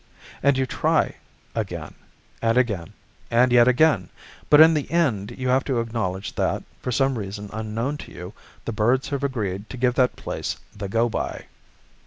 [0.41, 1.17] And you try
[1.53, 1.93] again
[2.41, 2.93] and again
[3.29, 4.09] and yet again.
[4.49, 8.33] But in the end you have to acknowledge that, for some reason unknown to you,
[8.65, 11.45] the birds have agreed to give that place the go by.